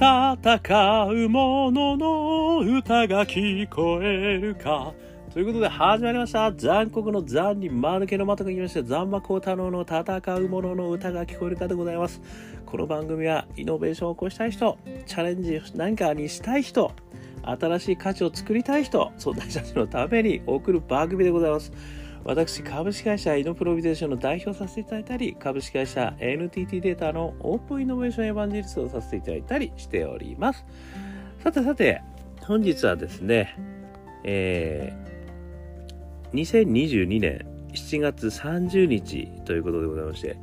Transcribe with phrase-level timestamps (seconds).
[0.00, 4.94] 戦う者の歌が聞こえるか。
[5.32, 6.52] ということで始まりました。
[6.52, 12.22] 残酷の残に間抜けの的が来まして残魔高太郎の戦う者の歌が聞こえるかでございます。
[12.64, 16.92] この番組はイノベーションを起こしたい人チャレンジ何かにしたい人
[17.42, 21.72] 新しい価値を作りたい人そんな人たちのために送る番組でございます。
[22.24, 30.64] 私、株式会社イノプロビゼーションの代表させていただいたり、株式会社 NTT データのオープンイノベーションエヴァンジェリストをさせていただいたりしております。
[31.42, 32.02] さてさて、
[32.42, 33.56] 本日はですね、
[34.24, 40.36] えー、2022年7月30日ということでございまして、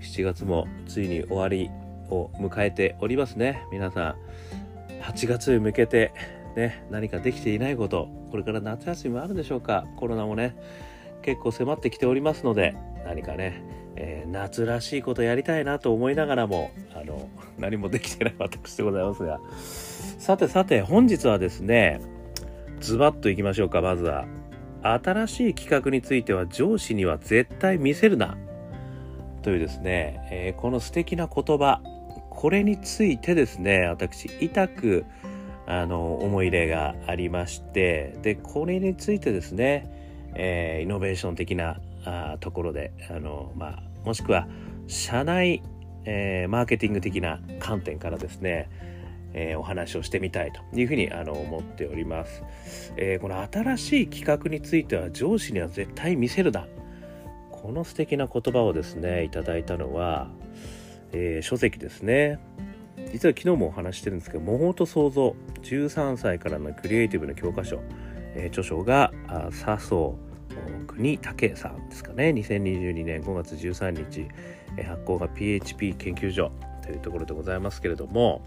[0.00, 1.70] 7月もついに終わり
[2.08, 3.62] を迎えておりますね。
[3.72, 6.12] 皆さん、8月に向けて
[6.56, 9.86] ね、何かできていないこと、これから夏休みもあるんでしょうか？
[9.96, 10.56] コロナもね、
[11.26, 13.60] 結構迫ってきておりますので何かね、
[13.96, 19.40] えー、夏らしいことやりたいなと思いながらもあの 何もできてない私でございますが。
[20.18, 22.00] さてさて本日はですね
[22.80, 24.26] ズバッといきましょうかまずは。
[24.82, 28.38] 新しい企画については上司には絶対見せるな。
[29.42, 31.80] というですね、えー、この素敵な言葉
[32.30, 35.04] これについてですね私痛く
[35.66, 39.95] あの思い入れがありましてでこれについてですね
[40.38, 44.46] えー、イノベーション的なあところであの、まあ、もしくは
[44.86, 45.62] 社内、
[46.04, 48.68] えー、マーケティング的な観点からですね、
[49.32, 52.42] えー、お話をしてみたいというふうにあの思っております、
[52.96, 56.66] えー、この新しい企画については上司には絶対見せるな。
[57.50, 60.30] この素敵な言葉をですねいただいたのは、
[61.12, 62.38] え書籍ですね。
[63.12, 67.80] 実は昨日もお話してるんですけど「模倣と創造13歳からのクリエイティブの教科書」
[68.36, 69.12] え著書が
[69.50, 70.25] 笹生
[70.86, 72.30] 国武さんですかね。
[72.30, 74.28] 2022年5月13日、
[74.76, 78.42] え発行が PHP 研究所というところでございますけれども、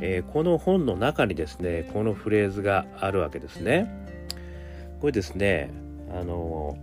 [0.00, 3.90] えー、この本の中にですねこのフレーズがあるわけですね。
[5.00, 5.70] これですね
[6.10, 6.76] あの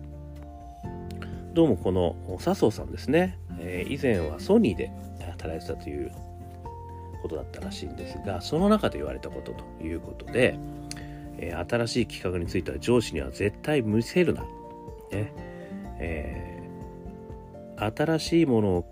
[1.53, 4.91] どうもこの笹生さんですね、えー、以前はソニーで
[5.31, 6.12] 働いてたという
[7.22, 10.57] ことだったらしいんですがその中で言われたことということで、
[11.38, 14.44] えー、新しい企画については上司には絶対見せるな。
[15.11, 15.33] ね
[15.99, 18.85] えー、新しいものを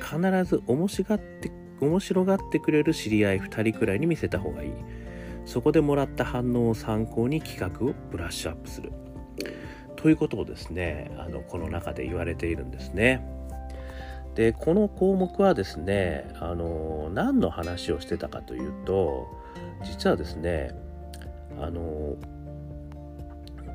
[0.00, 4.70] 必ず面白がって面白がってくれる知り合い2人くらいに見せた方がいい。
[5.44, 8.92] そこでもらった反応を参考に企画をブラッシュアップする。
[9.96, 13.26] ということをですね、あのこの中で言われているんですね。
[14.34, 19.26] で、この項目はですね、あの何の話をしてたかというと、
[19.82, 20.74] 実はですね、
[21.60, 22.16] あの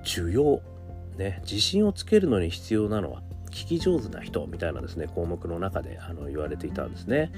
[0.03, 0.61] 需要
[1.17, 3.21] ね自信をつけるのに必要なのは
[3.51, 7.31] 聞き上手な人みたいなですね項目の中であの言われていたんですね。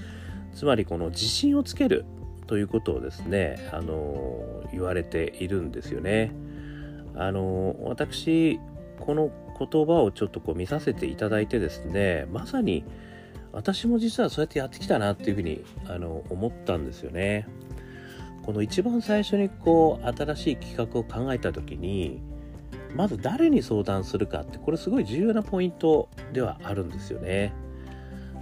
[0.53, 2.05] つまりこの自信をつける
[2.47, 6.31] ということをですねあの言われているんですよね。
[7.15, 8.59] あの私
[8.99, 12.83] この言葉をちょっとこう見させていただいてですねまさに
[13.51, 17.47] 私も実はそうやってやってきたなっていうふうにあの思ったんですよね。
[18.45, 22.21] この一番最初にこう新しい企画を考えた時に
[22.95, 27.53] まず誰に相談するかってこれすごい重要なポイントではあるんですよね。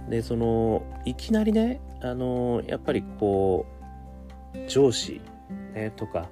[0.08, 3.66] でそのいきなりねあのやっぱりこ
[4.54, 5.22] う上司、
[5.72, 6.28] ね、とか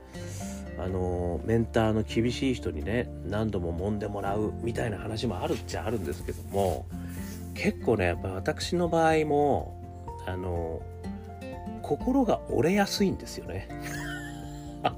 [0.78, 6.84] あのメンターの厳しい人にね何度も揉んでもらうみたいな話もあるっちゃあるんですけども
[7.54, 9.80] 結構ねやっぱ私の場合も
[10.26, 10.82] あの
[11.96, 13.68] 心が折れやすいんですよね。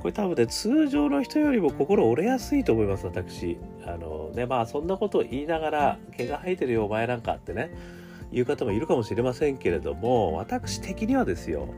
[0.00, 3.56] これ多分ね通常の人よりも心折れやすいと思います私。
[3.86, 7.70] あのねまあそんなことを言いながら毛が生えてるよお前なんかってね
[8.32, 11.68] 言う方もいるかもしれませんけれども私的にはですよ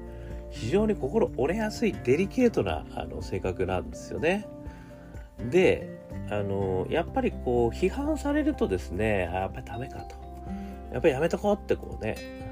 [0.50, 4.47] 非常に心折れやすいデリケートなあの性格なんですよね。
[5.50, 5.99] で
[6.31, 10.16] あのやっぱりこう批判されるとですねやっぱりダメかと
[10.93, 12.47] やっぱりやめとこうってこうね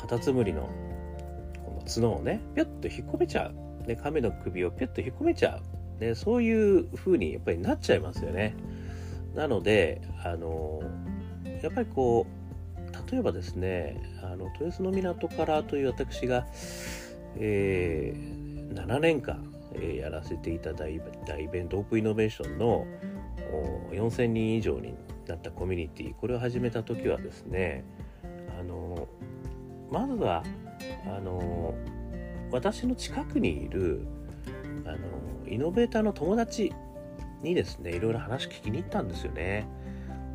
[0.00, 0.68] カタツムリの
[1.64, 5.60] この角をねピュッと引っ込めちゃう、ね、亀の首をピュッと引っ込めちゃ
[6.00, 8.54] う、ね、そういう風にやっぱりなっちゃいますよね。
[9.34, 10.80] なのであの
[11.62, 16.46] やっぱりこう例えばですねあの豊洲の港からという私が、
[17.36, 22.86] えー、7年間、え、やらせていただいたイベントオープンイノベーションの
[23.92, 24.94] 4000人以上に
[25.26, 27.84] なったコミュニティこれを始めた時はですね
[29.90, 30.42] まずは
[31.06, 31.74] あの
[32.50, 34.06] 私の近くにいる
[34.84, 34.98] あの
[35.48, 36.72] イノベーターの友達
[37.42, 39.66] にですねいろいろ話聞きに行ったんですよね。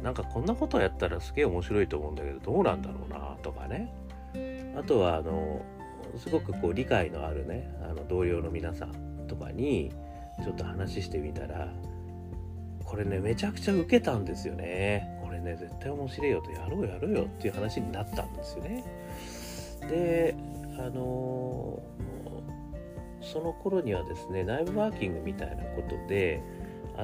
[0.03, 3.93] なんかこんなことやったらすげえ面白いと思うんだけどどうなんだろうなとかね。
[4.77, 5.61] あとはあの
[6.17, 9.91] すごくこう理解のあるねあの同僚の皆さんとかに
[10.43, 11.67] ちょっと話してみたら
[12.83, 15.19] これねめちゃくちゃ受けたんですよね。
[15.23, 18.83] これね絶対面白いよとやろうやろうよっていう話になったんですよね。
[19.89, 20.35] で
[20.77, 21.81] あの
[23.21, 26.41] その頃にはですね内部ワーキングみたいなことで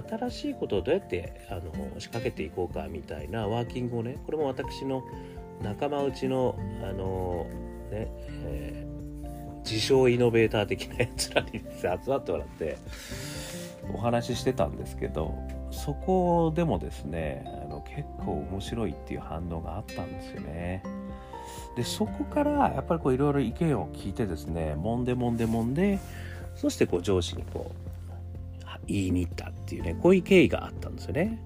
[0.09, 5.03] 新しいことをどうやってあの仕掛けていこうかみたいなワーキングをねこれも私の
[5.61, 7.47] 仲間内のあの
[7.91, 12.77] ね、えー、自称イノベーター的なやつらに集まってもらって
[13.93, 15.33] お話ししてたんですけど
[15.71, 20.83] そこでもですねあの結構面白いっていう反応があったんですよね。
[21.75, 25.99] でそこからやっぱりこういろいろ意見を聞いてですねもんでもんでもんで
[26.55, 27.87] そしてこう上司にこう
[28.87, 31.43] 言いに行ったっていうねこういう経緯があったんですよね。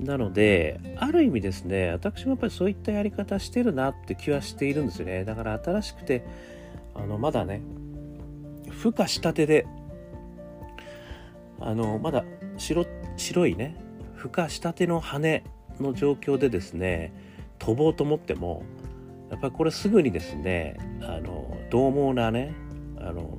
[0.00, 6.24] なのである意味ですね私もやっぱりそういったやり方してるなって気はしているんですよねだから新しくて
[6.94, 7.60] あのまだね
[8.70, 9.66] 孵化したてで
[11.60, 12.24] あのまだ
[12.56, 12.86] 白
[13.16, 13.76] 白いね
[14.16, 15.44] 孵化したての羽
[15.78, 17.12] の状況でですね
[17.58, 18.64] 飛ぼうと思っても
[19.32, 22.54] やっぱりこれすぐにですねあの獰猛なね
[22.98, 23.38] あの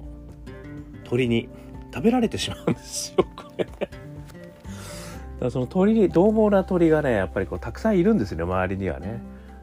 [1.03, 1.47] 鳥に
[1.93, 3.67] 食べられてしまうんですよこれ。
[5.39, 9.21] だその鳥に獰猛な鳥がねやっぱりこうたくさんいるんですね周りにはね。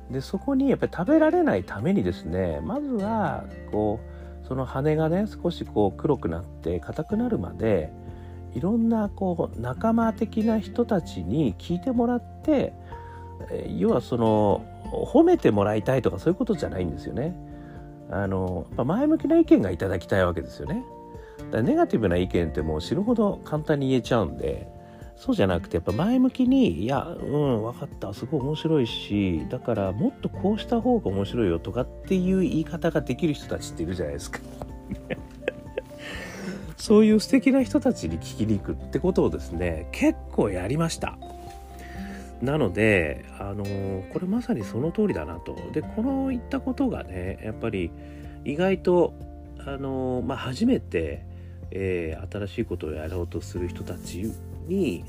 [0.09, 3.99] でそこにやっぱり食べられないためにですねまずはこ
[4.45, 7.93] うその羽がね少しこう黒くなって硬くなるまで
[8.55, 12.73] いろんなこう仲間的な人たちに聞いてもらって
[13.77, 17.35] 要はその褒めてもらいたいとかそういうことじゃないんですよね。
[18.11, 20.85] あの前向きな意見がいただきたいわけですよね。
[21.39, 24.69] だからネガティブな意見ってもう知るほど簡単に言えちゃうんで
[25.17, 34.41] そうじゃなくてやっぱ前向きにいやうん分かったすごい面白いしだからもっとこうした方が面白いよとかっていう言い方ができる人たちっているじゃないですか。
[36.77, 41.19] そういう素敵な人たちに聞きに行くってことをですね結構やりました。
[42.43, 43.65] なので、あの、
[44.13, 45.57] これまさにその通りだなと。
[45.73, 47.91] で、この言ったことがね、やっぱり
[48.45, 49.15] 意外と、
[49.59, 51.25] あの、まあ、初めて、
[51.71, 54.33] えー、新しいことをやろうとする人たち
[54.67, 55.05] に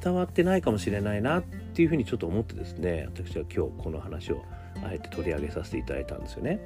[0.00, 4.42] 伝わってないかもしれないなっていうふうにちょっと思ってですね私は今日この話を
[4.84, 6.60] あえて取り上げさせていただいたんですよね。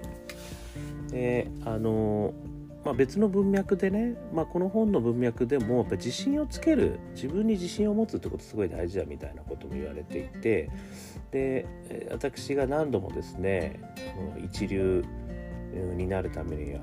[1.10, 2.34] であの
[2.86, 10.70] まあ、別の文脈でね、まあ、この本の文脈でもやっぱ自信をつける自分に自信を持つってことすごい大事だみたいなことも言われていて
[11.32, 11.66] で
[12.12, 13.80] 私が何度もですね
[14.40, 15.04] 一流
[15.96, 16.80] になるためには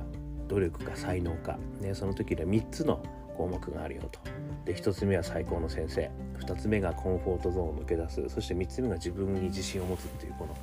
[0.50, 3.02] 努力か才能か、ね、その時には3つの
[3.38, 4.20] 項目があるよと。
[4.66, 10.56] で1つ目は最高の先生2つ目がコンフォートゾーンを抜け出すそして3つ目が自分に自信を持つっていうこの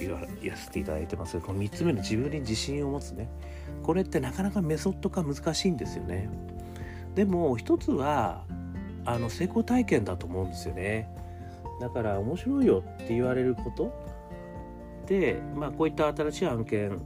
[0.00, 1.38] 言わせていただいてます。
[1.40, 3.28] この3つ目の自分に自信を持つね。
[3.82, 6.28] これってなかなかメソッド化難しいんですよね。
[7.14, 8.44] でも一つは
[9.04, 11.08] あの成功体験だと思うんですよね。
[11.80, 13.92] だから面白いよって言われること。
[15.06, 17.00] でまあこういった新しい案件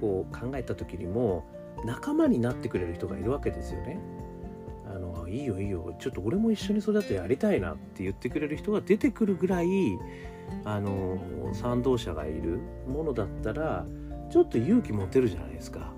[0.00, 1.44] こう考えた時にも
[1.84, 3.98] 仲間になってくれる人がいるわけですよね。
[4.86, 5.94] あのいいよいいよ。
[5.98, 9.68] ちょっと俺も一緒にそれだとやりたいなって言ってくれる人が出てくるぐらい
[10.64, 11.18] あの
[11.52, 13.86] 賛同者がいるものだったら
[14.30, 15.92] ちょっと勇気持てるじゃないですか。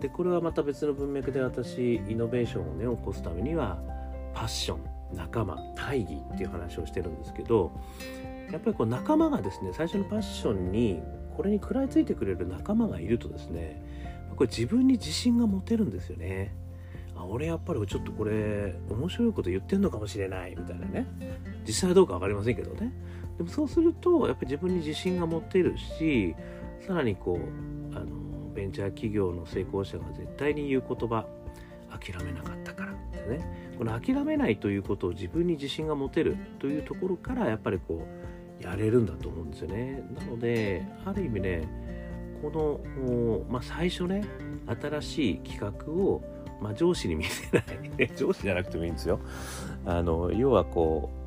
[0.00, 3.78] でこれはまた別の文脈で私イノベーションをね起こすためには
[4.34, 4.80] パッション
[5.14, 7.70] 仲間大義っていう話をしてるんですけど
[8.50, 11.00] やっぱりこう仲間がですね最初のパッションに
[11.36, 13.80] これに食らいついてくれる仲間がいるとですね
[14.34, 16.54] これ自分に自信が持てるんですよね。
[17.14, 21.06] あ俺やっぱりちょっとこれ面白いこと言ってんのかもしれないみたいなね
[21.66, 22.92] 実際はどうか分かりませんけどね
[23.38, 26.34] でもそうするとやっぱり自分に自信が持てるし
[26.86, 28.06] さらにこうあの
[28.54, 31.26] ベンチャー企業の成功者が絶対に言う言葉
[31.90, 33.62] 諦めなかったからってね。
[33.78, 38.06] この諦めないということを自分に自信が持てるというところからやっぱりこ
[38.60, 40.02] うやれるんだと思うんですよね。
[40.14, 41.62] なのである意味ね
[42.42, 44.24] この、まあ、最初ね
[44.80, 46.22] 新しい企画を
[46.62, 47.64] まあ、上司に見せな
[47.98, 49.18] い、 上司じゃなくてもいいんですよ。
[49.84, 51.21] あの要はこう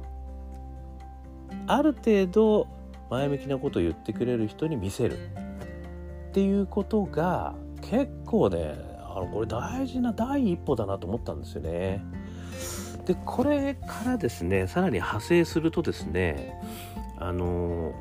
[1.68, 2.68] ある程度
[3.10, 5.18] 前向きなことを言ってくれる人に見せる
[6.30, 8.76] っていうことが結構ね
[9.16, 12.04] あのこれ大事な第一歩だなと思ったんですよね。
[13.06, 16.60] でこれからですねさらに派生するとですね
[17.18, 17.94] あの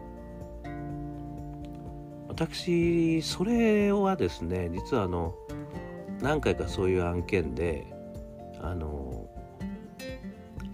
[2.29, 5.35] 私それはですね実はあの
[6.21, 7.87] 何回かそういう案件で
[8.61, 9.14] あの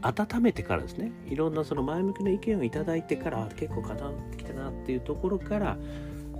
[0.02, 5.76] 温めてからですねいろんなその前向きな意見をいただいてから結構固まってきたなっていうところから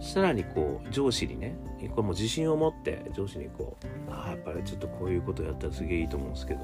[0.00, 1.56] さらにこう上司にね
[1.94, 6.60] これも自信を持って上司にこう「ああやっぱりちょっとこういうことやったらすげえいいと思うんですけど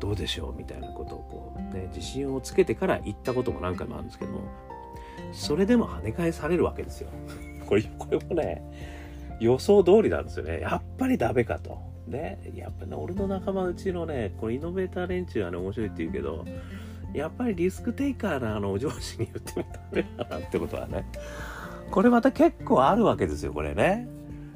[0.00, 4.40] どうでしょう?」みたいなことをこうね自信をつけてから言ったことも何回もあるんですけども
[5.32, 7.10] それでも跳ね返されるわけですよ。
[7.66, 8.62] これこれもね
[9.40, 10.60] 予想通りなんですよね。
[10.60, 11.93] やっぱりダメかと。
[12.06, 16.44] ね、やっぱね、俺の仲間うちのね、これイノベーター連中はね、面白いって言うけど、
[17.14, 21.06] やっぱりリスクテイカーなあの上司に言ってもダメだなってことはね、
[21.90, 24.08] これまた結構あるわけですよ、これね。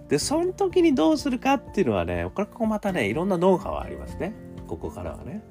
[0.09, 4.35] で、その時にどうするかっていうのはね、これここまたね、いろんなノウハウありますね。
[4.67, 5.43] ここからはね。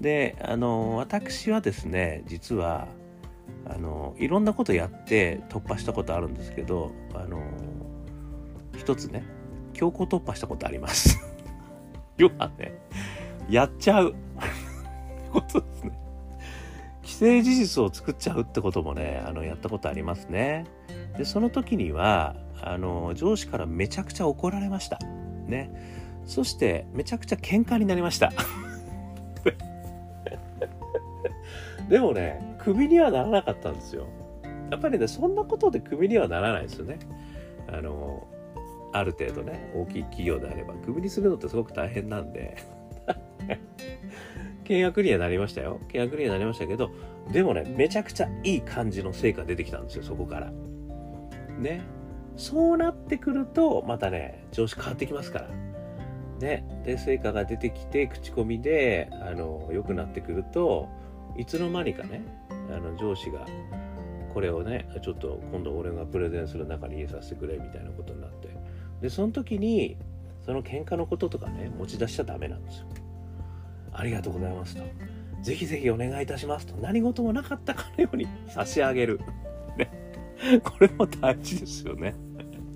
[0.00, 2.88] で、あの、私はですね、実は、
[3.66, 7.42] あの、いろんなことやって突破したことあるんですけど、あの、
[8.76, 9.24] 一つね、
[9.80, 11.18] 強行突破したことあります。
[12.18, 12.74] 要はね、
[13.48, 14.14] やっちゃう。
[15.32, 15.98] ことですね。
[17.02, 20.66] 既成事実を作っちゃうってこともね、あの、やったことありますね。
[21.16, 24.98] で、その時には、あの、上司からめちゃくちゃ怒られました。
[25.46, 25.70] ね。
[26.26, 28.30] そして、めちゃくちゃ喧嘩になりました。
[31.88, 34.06] でもね、クビにはならなかったんですよ。
[34.70, 36.98] やっぱりね、そんなことでクビにはならないですよね。
[37.66, 38.28] あの、
[38.92, 42.56] ある程度ね大きい企業であればクビにするのってすごく大変なんで。
[44.64, 45.80] 契約にはなりましたよ。
[45.88, 46.92] 契約にはなりましたけど
[47.32, 50.52] でもねめちゃくちゃいい感じの成果出てきたんですよそこから。
[51.58, 51.82] ね。
[52.36, 55.48] そうなってくるとまたね調子変わってきますから。
[56.40, 56.82] ね。
[56.84, 60.88] で成果が出てきて口コミであの良くなってくると
[61.36, 62.22] いつの間にかね
[62.70, 63.46] あの上司が
[64.32, 68.39] これをねちょっと今度俺がプレゼンする中に入れさせてくれみたいなことになって
[69.00, 69.96] でその時に
[70.44, 72.86] その喧嘩のこととかね持ち出しちゃダメなんですよ。
[73.92, 74.82] ありがとうございますと。
[75.42, 76.76] ぜひぜひお願いいたしますと。
[76.76, 79.20] 何事もなかったかのように 差し上げる。
[79.76, 79.90] ね。
[80.62, 82.14] これも大事ですよね。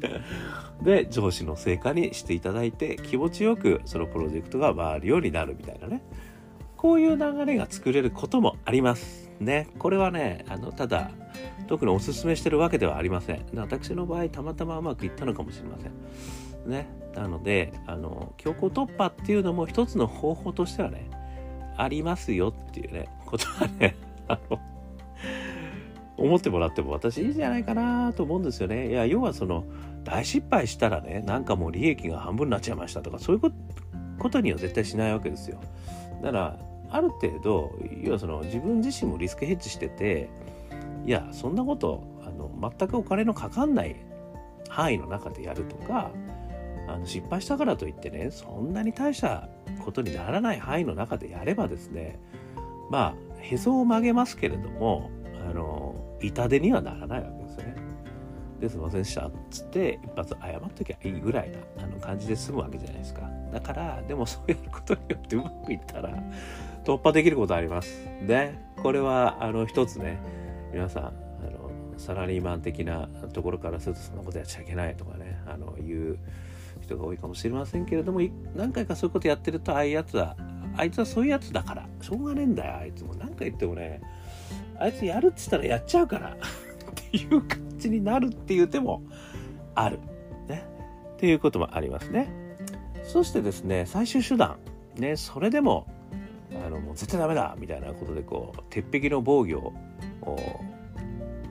[0.82, 6.02] で上司の成果にしていただいて気持ちよくそのプロジェクトが回るようになるみたいなね。
[6.76, 9.23] こういう流れが作れることもあります。
[9.40, 11.10] ねこれはねあのただ
[11.66, 13.44] 特にお勧めしてるわけではありません。
[13.54, 15.92] 私の場合たまたまうまくいったのかもしれません。
[16.70, 21.10] ねなのであの強行突破っていうのも一つの方法としてはね
[21.76, 23.96] ありますよっていうねことはね
[24.28, 24.58] あの
[26.16, 28.88] 思ってもらっても私いいんじゃないかなと思うんですよね。
[28.90, 29.64] いや要はその
[30.04, 33.52] 大失敗したらねなんかもう利益が半分になっちゃいましたとかそういう
[34.18, 35.60] ことには絶対しないわけですよ。
[36.22, 36.58] だから
[36.94, 37.72] ある程度
[38.04, 40.30] 要はその自分自身もリスクヘッジしてて
[41.04, 42.48] いやそんなことあの
[42.78, 43.96] 全くお金のかかんない
[44.68, 46.12] 範囲の中でやるとか
[46.86, 49.48] あの失敗したからといってねそんなに大した
[49.84, 52.20] ことにならない範囲の中でやればですね
[52.90, 55.10] まあへそを曲げますけれども
[55.50, 57.76] あの痛手にはならないわけですよね。
[58.60, 63.28] ですいませんでしたっつって一発謝っときゃいいぐらいなあの感じで済むわけじゃないですか。
[63.52, 66.22] だからでもそうやることによってうまくいったら
[66.84, 68.06] 突破できることあります。
[68.26, 70.18] でこれはあの一つね
[70.72, 71.08] 皆さんあ
[71.50, 76.18] のサラリーマン的なところからするとそんなことやっちゃいけないとかねあの言う
[76.82, 78.20] 人が多いかもしれませんけれども
[78.54, 80.36] 何回かそういうことやってるとああいうやつは
[80.76, 83.14] あいつはそういうやつだからしょうがねえんだよあいつも。
[83.14, 84.02] 何か言ってもね
[84.78, 86.36] あいつやるっつったらやっちゃうから っ
[87.10, 89.02] ていう感じになるっていう手も
[89.74, 89.98] ある。
[90.48, 90.64] ね。
[91.14, 92.28] っていうこともありますね。
[93.04, 94.56] そしてですね最終手段。
[94.96, 95.86] ねそれでも
[96.64, 99.72] あのもう絶対ダメだみたいなことでこう鉄壁の防御を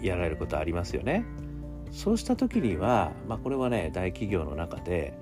[0.01, 1.25] やられることありますよね。
[1.91, 5.13] そうした時には、まあ、これはね大企業の中で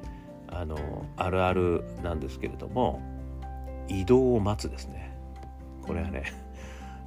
[0.48, 3.02] あのあるあるなんですけれども
[3.88, 5.16] 移動を待つですね。
[5.82, 6.24] これはね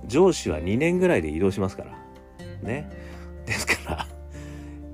[0.07, 1.99] 上司は2年ぐらいで移動しますから。
[2.63, 2.91] ね。
[3.47, 4.07] ですから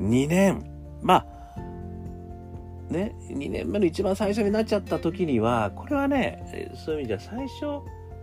[0.00, 0.64] 2年
[1.02, 1.39] まあ
[2.90, 7.66] ね、2年目の一番最初になっちゃった時には、これはね、そういう意味じゃ最初、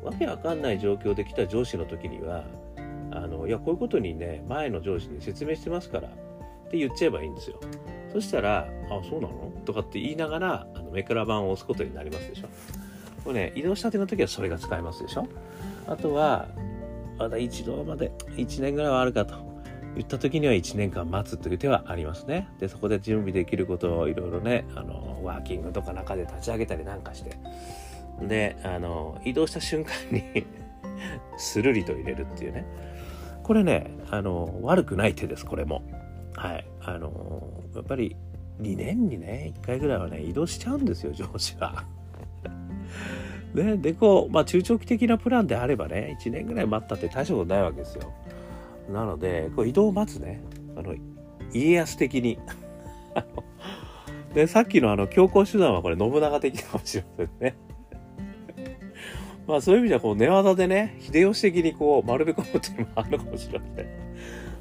[0.04, 2.44] わけわかんない状況で来た上司の時には、
[3.12, 6.12] あの、いや、こういうことにね、前の上司に説明してますからっ
[6.70, 7.60] て言っちゃえばいいんですよ。
[8.12, 9.52] そしたら、あ、そうなの？
[9.66, 12.48] とかって言いながら、あのメクラ板を押すことになりますでしょ。
[13.24, 15.28] これね、移動したての時はそれが使えますでしょ。
[15.88, 16.48] あとは、
[17.18, 19.47] まだ一度まで1年ぐらいはあるかと。
[19.98, 22.48] 言った時には1年間待つという手はありますね。
[22.60, 27.36] で、そこで準備できることをいろいろね、あの、ワーキングとか中で立ち上げたりなんかして、
[28.22, 30.46] で、あの、移動した瞬間に
[31.38, 32.66] スルリと入れるっていうね。
[33.42, 35.82] これね、あの、悪くない手です、これも。
[36.36, 36.66] はい。
[36.82, 38.16] あの、やっぱり
[38.62, 41.86] 2年にね、1回ぐらいはね、移動しちゃうんですよ、上司は。
[43.56, 48.14] ね、で、こう、まあ、中長期的なプランであればね、1年ぐらい待ったって大したことないわけですよ。
[48.90, 50.42] なので、こう移動を待つね、
[50.76, 50.96] あの、
[51.54, 52.40] 家康的に。
[54.34, 57.58] で、さっきのあの強行手段はこれ信長的かもしれませんね。
[59.48, 63.88] まあそういう意味ではこう寝技でね、秀吉的にこう丸め込むっていうのもあるのかもしれません。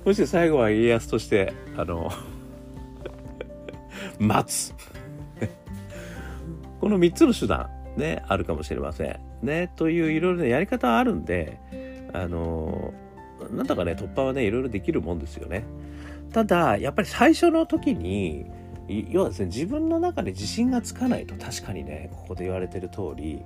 [0.04, 2.10] そして最後は家康として、あの
[4.18, 4.74] 待つ。
[6.80, 9.18] この3つの手段、ね、あるかもしれません。
[9.42, 11.58] ね、といういろいろなやり方はあるんで、
[12.12, 12.94] あの
[13.50, 15.64] なんだかね、突破はね、いろいろできるもんですよね。
[16.32, 18.46] ただ、やっぱり最初の時に、
[19.10, 23.42] 要はですね、自分の中で自信がつかないと確かにね、ここで言われてる通り、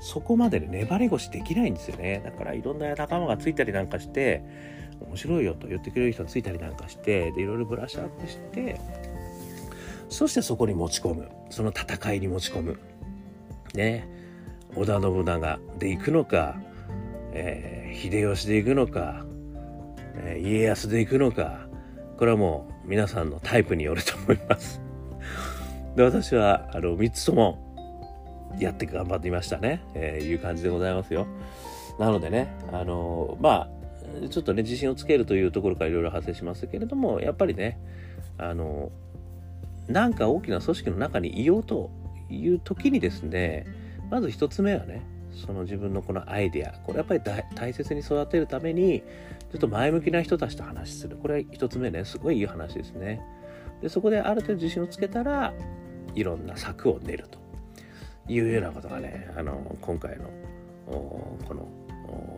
[0.00, 2.20] そこまでね、粘り腰できないんですよね。
[2.24, 4.42] だからいろんな仲間がついたりなんかして、
[5.00, 8.80] 面白いよと言ってくれる人がついたりなんかして、で、いろいろブラッシュアップして、
[10.08, 11.28] そしてそこに持ち込む。
[11.50, 12.78] その戦いに持ち込む。
[13.74, 14.08] ね。
[14.74, 16.56] 織田信長で行くのか、
[17.32, 19.24] えー、秀吉で行くのか、
[20.16, 21.66] え、家康で行くのか、
[22.18, 24.80] これはもう皆さんのタイプによると思います。
[25.96, 27.58] で、私は、あの、3つとも
[28.58, 29.82] やって頑張っていましたね。
[29.94, 31.26] えー、いう感じでございますよ。
[31.98, 33.70] なのでね、あのま
[34.24, 37.78] あ、ちょっとね、自信をつけるというところからいろいろ発生しますけれども、やっぱりね、
[38.38, 38.90] あの
[39.88, 41.90] なんか大きな組織の中にいようと
[42.28, 43.66] いう時にですね、
[44.10, 45.02] まず一つ目はね、
[45.36, 47.20] その自分のこのアイデア、これやっぱり
[47.54, 49.00] 大切に育てるために、
[49.52, 51.16] ちょっと前向きな人たちと話する。
[51.16, 53.20] これ一つ目ね、すごいいい話ですね。
[53.82, 55.52] で、そこである程度自信をつけたら、
[56.14, 57.38] いろんな策を練ると
[58.32, 60.30] いうようなことがね、あの、今回の、
[60.86, 61.68] この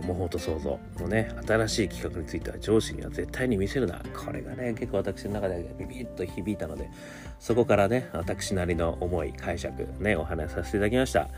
[0.02, 4.00] 模倣と想像のね新しい企画については上司には絶対に見せるな。
[4.14, 6.88] これがね結構私の中でビビッと響いたので
[7.38, 11.28] そこからね私なりの思い解釈ねお話しさせていただきました。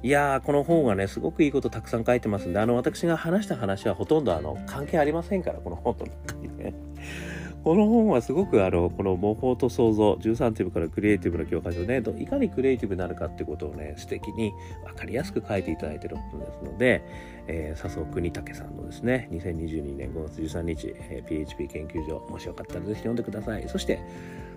[0.00, 6.72] いやーこの本がねすごくいいことたくさん書いてますんであの私が話した話はほとんどあの関係ありませんからこの本の中にね
[7.68, 14.54] この本はすごくあの、この模倣と想像、13テーブからクリエイティブの教科書で、いかにクリエイティブになるかってことをね、素敵に
[14.86, 17.04] 分かりやすく書いていただいている本ですので、
[17.46, 23.68] えー、笹生国武さんのですね、2022年5月13日、えー、PHP 研究所、もしよかったらぜひ読んでください。
[23.68, 24.00] そして、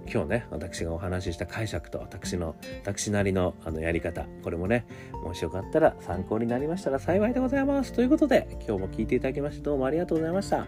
[0.09, 4.85] 今日ね、私がお話しした解釈と私の、私なりのあのやり方、これもね、
[5.25, 7.91] もしよかったら参考になりましたら幸いでございます。
[7.91, 10.65] ということで、今日も聞いていただきましてどうもありがとうございました。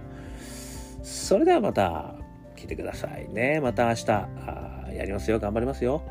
[1.03, 2.22] それではまた。
[2.63, 3.60] 聞いてくださいね。
[3.60, 4.08] また明日、
[4.95, 5.39] やりますよ。
[5.39, 6.02] 頑張りますよ。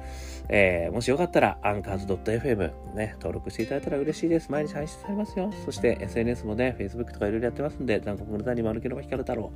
[0.51, 4.53] えー、もしよかったら、アンカーズ .fm ね、登録していただいたら嬉しいです。
[4.53, 5.51] 毎日配信されますよ。
[5.65, 9.51] そして SNS もね、Facebook とかいろいろやってますんで、残酷の谷丸ければ光る太郎、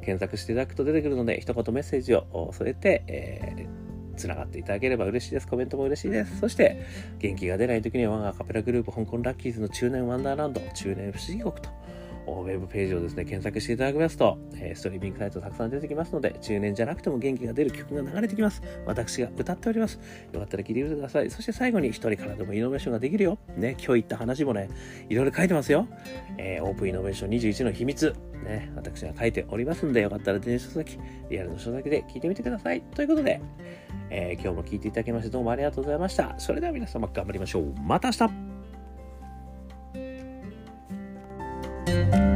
[0.00, 3.82] 検索していただくと出てくるので、一言メッセージを添えて、えー
[4.14, 5.48] つながっていただければ嬉しいです。
[5.48, 6.38] コメントも嬉しいです。
[6.38, 6.84] そして、
[7.18, 11.70] 元気が出ない時には我がカペラグループ香港ラッキーズの中年ワンダーランド、中年不思議国と
[12.26, 18.62] ウェブページをですね、検索していただきますと、え、ストリーミングサイトたくさん出てきますので、中年じゃなくても元気が出る曲が流れてきます。
[18.86, 19.98] 私が歌っております。
[20.32, 21.30] よかったら聴いてみてください。
[21.30, 23.38] そして最後に一人からでもイノベーションができるよ。
[23.56, 24.68] ね、今日言った話もね、
[25.08, 25.88] いろいろ書いてますよ。
[26.38, 28.14] えー、オープンイノベーション21の秘密。
[28.44, 30.98] ね、私が書いておりますんで、よかったら電子書籍、
[31.30, 32.82] リアルの書籍で聞いてみてください。
[32.94, 33.40] ということで、
[34.10, 36.34] えー、今日も聞いていただきましてどうもありがとうございました。
[36.38, 37.74] それでは皆様頑張りましょう。
[37.80, 38.51] また明日
[41.84, 42.31] Thank you.